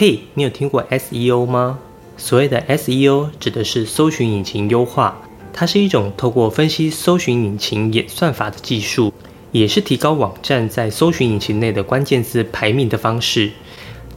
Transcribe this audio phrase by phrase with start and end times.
[0.00, 1.78] 嘿，你有听过 SEO 吗？
[2.16, 5.20] 所谓的 SEO 指的是搜寻引擎优化，
[5.52, 9.12] 它是一种透过分析搜寻引擎演算法的技术，
[9.52, 13.50] 也是提高网站在搜寻引擎内的关键字排名的方式。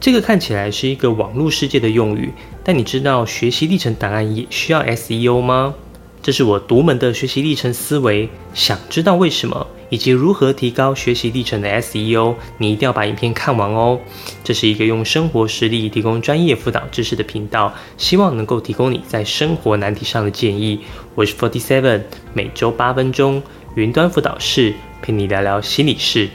[0.00, 2.32] 这个看起来是一个网络世界的用语，
[2.64, 5.74] 但你知道学习历程档案也需要 SEO 吗？
[6.22, 8.30] 这是我独门的学习历程思维。
[8.54, 14.00] 想知道为什么以及如何提高学习历程的 SEO，你一定要把影片看完哦。
[14.42, 20.80] 这是一个用生活实例提供专业辅导知识的频道，希望能够提供你在生活难题上的建议。
[21.14, 22.02] 我是 Forty Seven，
[22.32, 23.40] 每周八分钟
[23.76, 26.28] 云端辅导室陪你聊聊心理事。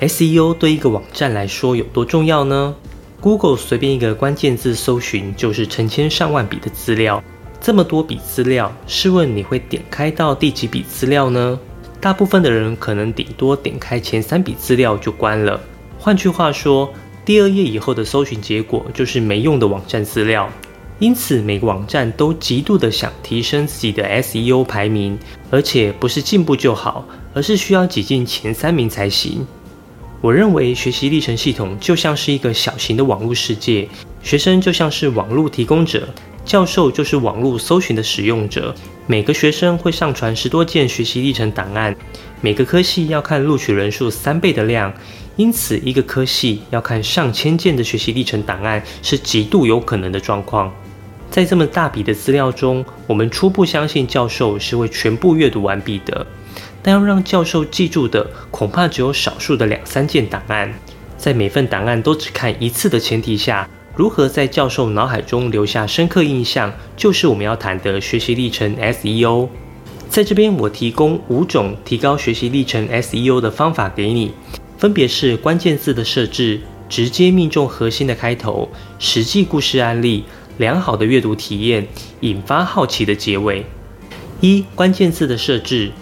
[0.00, 2.74] SEO 对一个网站来说有多重要呢
[3.20, 7.22] ？Google 随便一个关键字搜寻就是成千上万笔的资料。
[7.60, 11.60] 这么多笔资料，试问你会点开到第几笔资料呢？
[12.00, 15.60] 大部分的人可能顶多点开前三笔资料就关了。
[15.98, 16.90] 换句话说，
[17.26, 20.48] 第二页以后的搜寻结果就是没用的网站资料。
[20.98, 25.18] 因此，每个网站都极度的想提升自己的 SEO 排名，
[25.50, 29.46] 而且不是进步就好，而是需要挤进前三名才行。
[30.22, 33.88] 我认为学习历程系统就像是一个小型的网络世界，
[34.22, 36.08] 学生就像是网络提供者。
[36.50, 38.74] 教授就是网络搜寻的使用者，
[39.06, 41.94] 每个学生会上传十多件学习历程档案，
[42.40, 44.92] 每个科系要看录取人数三倍的量，
[45.36, 50.74] 因此一个科系要看上千件的学习历程档案是极度有可能的状况。
[51.30, 56.26] 在这么大笔的资料中，我们初步相信教授是会全部阅读完毕的，
[56.82, 60.74] 但要让教授记住的恐怕只有少数的两三件档案，
[61.16, 63.68] 在每份档案都只看一次的前提下。
[64.00, 69.46] 如何在教授脑海中留下深刻印象，就是我们要谈的学习历程 SEO。
[70.08, 74.32] 在这边，我提供五种提高学习历程 SEO 的方法给你，
[74.78, 80.24] 分别是关键字的设置、直接命中核心的开头、实际故事案例、
[80.56, 81.86] 良好的阅读体验、
[82.20, 83.66] 引发好奇的结尾。
[84.40, 85.92] 一、关键字的设置，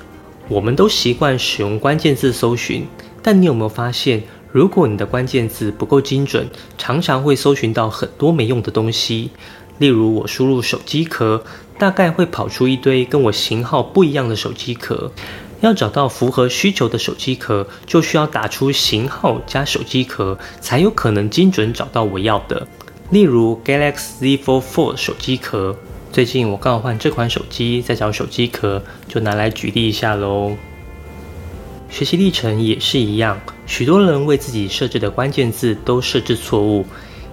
[0.47, 2.87] 我们都习惯使用关键字搜寻，
[3.25, 4.23] 但你有没有发现？
[4.51, 6.49] 如果你的关键字不够精准，
[6.79, 9.31] 常常会搜寻到很多没用的东西。
[9.79, 11.45] 例如，我输入手机壳，
[11.79, 15.13] 大概会跑出一堆跟我型号不一样的手机壳。
[15.61, 22.67] 要找到符合需求的手机壳，就需要打出型号加手机壳，才有可能精准找到我要的。
[23.11, 25.77] 例如，Galaxy Z Fold 4手机壳。
[26.11, 30.57] 最近我刚好换这款手机，在找手机壳，就拿来举例一下喽。
[31.91, 36.85] 学习历程也是一样，许多人为自己设置的关键字都设置错误。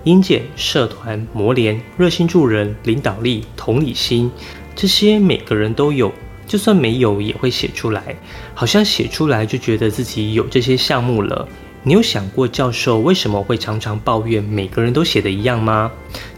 [0.06, 4.32] 英检、社团、磨联、热心助人、领导力、同理心，
[4.76, 6.12] 这些每个人都有，
[6.48, 8.16] 就算没有也会写出来，
[8.54, 11.48] 好像写出来就觉得自己有这些项目了。
[11.82, 15.92] 你有想过教授为什么会常常抱怨每个人都写的一样吗？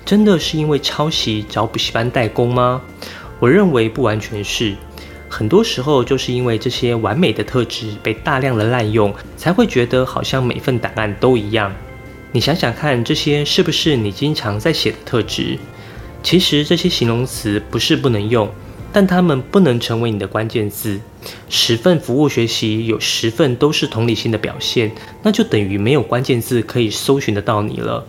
[0.05, 2.81] 真的是因为抄袭找补习班代工吗？
[3.39, 4.75] 我认为不完全是。
[5.29, 11.73] 很多时候就是因为这些完美的特质被大量的滥用，才会觉得好像每份档案都一样。
[12.31, 15.57] 你想想看，这些是不是你经常在写的特质？
[16.23, 18.49] 其实这些形容词不是不能用，
[18.91, 20.99] 但它们不能成为你的关键字。
[21.49, 24.91] 十份服务学习有十份都是同理心的表现，
[25.23, 28.05] 那就等于没有关键字可以搜寻得到你了。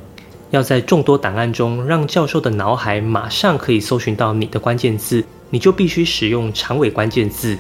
[0.50, 5.24] 要在众多档案中让教授的脑海马上可以搜寻到你的关键字。
[5.50, 7.56] 你就必须使用长尾关键字，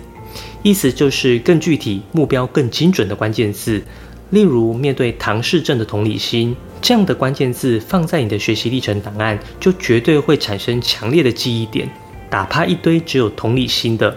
[0.62, 3.82] 意思就是更具体、目标更精准的关键字。
[4.28, 11.88] 例如，面对唐氏症的同理心这样的关键字，放在你的学习历程档案，就绝对会产生强烈的记忆点，
[12.28, 14.14] 打趴一堆只有同理心的。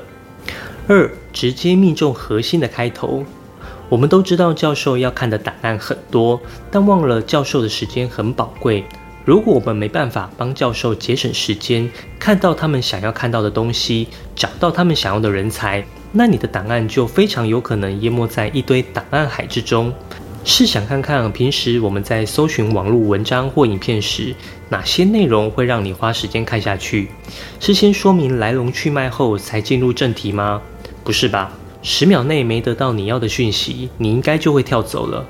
[0.87, 3.23] 二，直接命中核心的开头。
[3.91, 6.39] 我们都知道教授要看的档案很多，
[6.71, 8.85] 但忘了教授的时间很宝贵。
[9.25, 19.93] 如果我们没办法帮教授节省时间，看到他们想要看到的东西，找到他们想要的人才，那你的档案就非常有可能淹没在一堆档案海之中。
[20.45, 24.33] 试想看看，平时我们在搜寻网络文章或影片时，
[24.69, 27.09] 哪些内容会让你花时间看下去？
[27.59, 30.61] 是先说明来龙去脉后才进入正题吗？
[31.03, 31.51] 不是吧？
[31.83, 35.25] 十秒内没得到你要的讯息，你应该就会跳走了。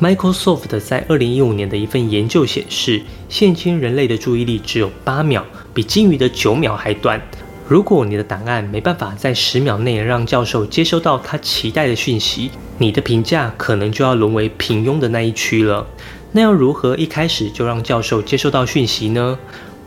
[0.00, 5.42] Microsoft 在二零一五年的一份研究显示，现今人类的注意力只有八秒，
[5.74, 7.20] 比鲸鱼的九秒还短。
[7.66, 15.84] 如果你的档案没办法在十秒内让教授接收到他期待的讯息，你的评价可能就要沦为平庸的那一区了。
[16.30, 19.36] 那要如何一开始就让教授接收到讯息呢？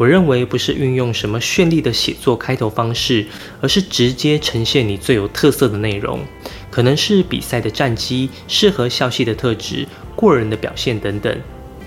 [0.02, 3.24] 我认为不是运用什么绚丽的写作开头方式，
[3.62, 6.22] 而是直接呈现你最有特色的内容，
[6.72, 11.38] 可能是比赛的战绩、适合校系的特质、过人的表现等等。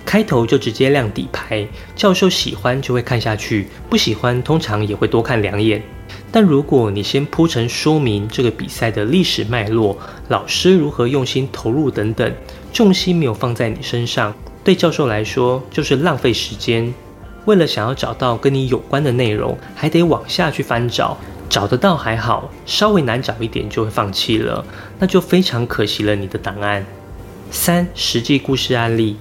[0.06, 1.66] 开头就直接亮底牌，
[1.96, 5.82] 教授喜欢就会看下去，不喜欢通常也会多看两眼。
[6.30, 12.32] 但如果你先铺陈说明这个比赛的历史脉络，老师如何用心投入等等，
[12.72, 14.32] 重心没有放在你身上，
[14.62, 16.94] 对教授来说就是浪费时间。
[17.44, 21.16] 为了想要找到跟你有关的内容，还得往下去翻找，
[21.48, 24.64] 找得到还好，稍微难找一点就会放弃了，
[24.98, 26.84] 那就非常可惜了你的档案。
[27.50, 29.16] 三、实际故事案例。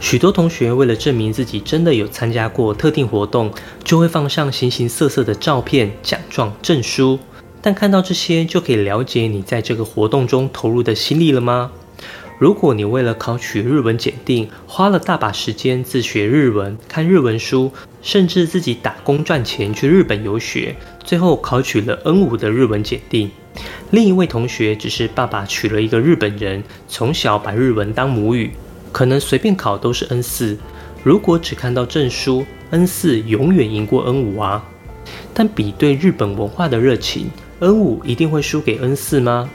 [0.00, 3.50] 许多同学为了证明自己真的有参加过特定活动，
[3.82, 7.18] 就会放上形形色色的照片、奖状、证书。
[7.60, 11.72] 但看到这些，就可以了解你在这个活动中投入的心力了吗？
[12.38, 23.28] 如果你为了考取日文检定，花了大把时间自学日文、看日文书，甚至自己打工赚钱去日本游学，最后考取了 N 五的日文检定；
[23.90, 28.52] 另一位同学只是爸爸娶了一个日本人，从小把日文当母语。
[28.92, 30.56] 可能随便考都是 N 四，
[31.02, 34.64] 如果只看到证书，N 四永远赢过 N 五啊。
[35.34, 39.50] 但比对日本文化的热情，N 五一定会输给 N 四吗？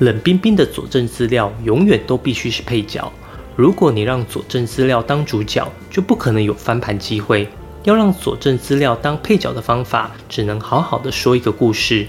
[0.00, 3.12] 冷冰冰的佐证资料永远都必须是配角。
[3.56, 7.48] 如果你让佐证资料当主角，就不可能有翻盘机会。
[7.84, 12.06] 要让佐证资料当配角的方法，只能好好的说一个故事。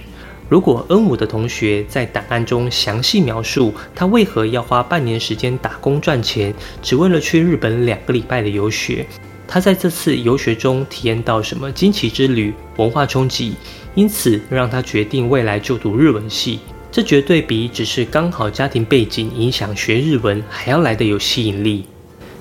[0.50, 9.06] 如果 N 五的同学在档案中详细描述他为何要花半年时间打工赚钱，只为了去日本两个礼拜的游学，
[9.48, 13.54] 他在这次游学中体验到什么惊奇之旅、文化冲击，
[13.94, 16.60] 因此让他决定未来就读日文系，
[16.92, 21.86] 这绝对比只是刚好家庭背景影响学日文还要来的有吸引力。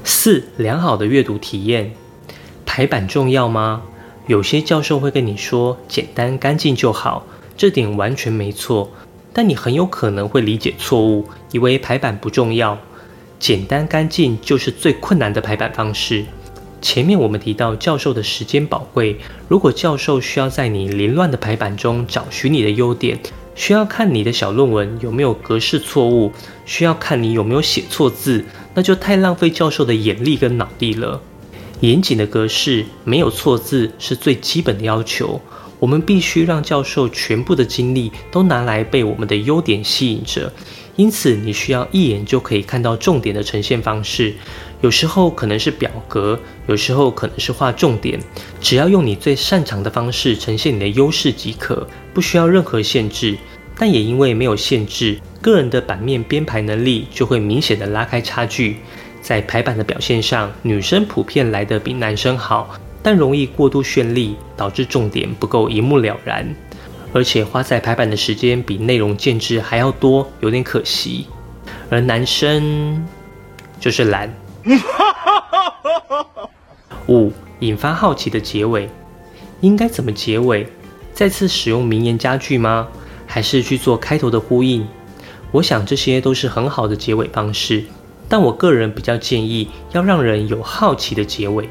[0.04, 1.92] 四、良好的阅读体验，
[2.64, 3.82] 排版重要吗？
[4.26, 7.26] 有些教授会跟你说，简单干净就好。
[7.58, 8.90] 这点完全没错，
[9.34, 12.78] 但你很有可能会理解错误，以为排版不重要，
[13.38, 16.24] 简单干净就是最困难的排版方式。
[16.80, 19.18] 前面我们提到教授的时间宝贵，
[19.48, 23.18] 如果教授需要在你凌乱的排版中找寻你的优点，
[23.58, 26.32] 需要看你的小论文有没有格式错误，
[26.64, 31.20] 需要看你有没有写错字，那就太浪费教授的眼力跟脑力了。
[31.80, 35.40] 严谨的格式，没有错字是最基本的要求。
[35.80, 40.52] 我们必须让教授全部的精力都拿来被我们的优点吸引着，
[40.94, 44.34] 因此你需要一眼就可以看到重点的呈现方式。
[44.80, 48.20] 有时候可能是表格，有时候可能是画重点，
[48.60, 53.36] 只要用你最擅长的方式呈现你的优势即可，不需要任何限制。
[53.76, 58.76] 但也因为没有限制，个人的版面编排能力就会明显的拉开差距。
[59.20, 62.76] 在排版的表现上，女生普遍来得比男生好。
[63.00, 66.54] 但容易过度绚丽，导致重点不够一目了然，
[67.12, 71.26] 而且花在排版的时间比内容建制还要多，有点可惜。
[71.88, 73.06] 而男生
[73.78, 74.32] 就是懒。
[77.08, 78.88] 五、引发好奇的结尾
[79.60, 80.66] 应该怎么结尾？
[81.12, 82.88] 再次使用名言佳句吗？
[83.26, 84.86] 还是去做开头的呼应？
[85.50, 87.84] 我想这些都是很好的结尾方式，
[88.28, 91.68] 但我个人比较建议要让人有好奇的结尾。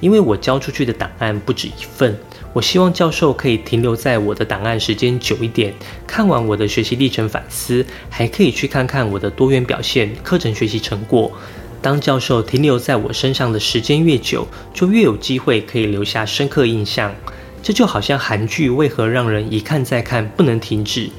[0.00, 2.16] 因为我交出去的档案不止一份，
[2.52, 5.74] 我希望教授可以停留在我的档案时间久一点，
[6.06, 11.32] 看完我的学习历程反思，还可以去看看我的多元表现、课程学习成果。
[11.80, 17.14] 当教授停留在我身上的时间越久，就越有机会可以留下深刻印象。
[17.62, 21.10] 这就好像韩剧为何让人一看再看不能停止，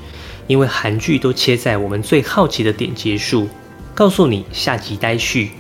[0.48, 3.48] 因为韩剧都切在我们最好奇的点结束，
[3.94, 5.52] 告诉你下集待续。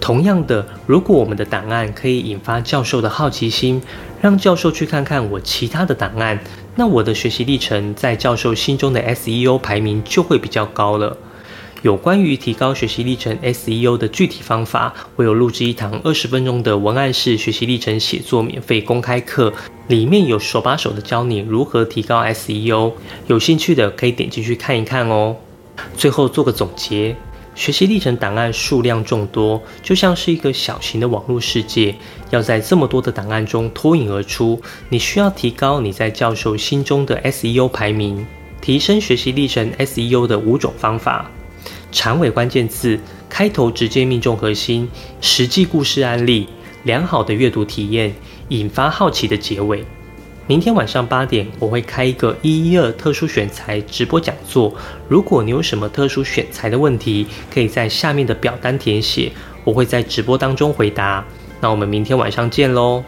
[0.00, 3.82] 同样的，如果我们的档案可以引发教授的好奇心，
[4.20, 6.38] 让教授去看看我其他的档案，
[6.76, 11.16] 那我的学习历程在教授心中的 SEO 排名就会比较高了。
[11.82, 19.52] 有关于提高学习历程 SEO 的具体方法，我有录制一堂二十分钟的文案式学习历程写作免费公开课，
[19.86, 22.92] 里面有手把手的教你如何提高 SEO，
[23.28, 25.36] 有兴趣的可以点进去看一看哦。
[25.96, 27.14] 最后做个总结。
[27.54, 31.94] 学习历程档案数量众多，就像是一个小型的网络世界。
[32.30, 38.26] 要在这么多的档案中脱颖而出，你需要提高你在教授心中的 SEO 排名。
[38.60, 41.28] 提升学习历程 SEO 的五种方法：
[41.90, 44.88] 长尾关键字，开头直接命中核心，
[45.20, 46.46] 实际故事案例，
[46.84, 48.14] 良好的阅读体验，
[48.48, 49.84] 引发好奇的结尾。
[50.46, 54.74] 明天晚上八点，我会开一个一一二特殊选材直播讲座。
[55.06, 59.30] 如果你有什么特殊选材的问题，可以在下面的表单填写，
[59.64, 61.22] 我会在直播当中回答。
[61.60, 63.04] 那我们明天晚上见喽。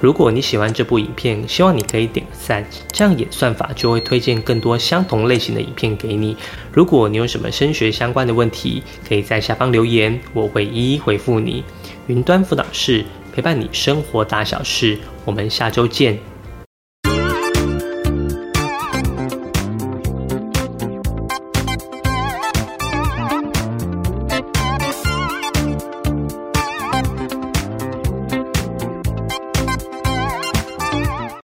[0.00, 6.36] 如果你喜欢这部影片，希望你可以点个赞，这样演算法就会推荐更多相同类型的影片给你。
[6.72, 11.64] 如果你有什么升学相关的问题，可以在下方留言，我会一一回复你。
[12.08, 16.31] 云端辅导室陪伴你生活大小事，我们下周见。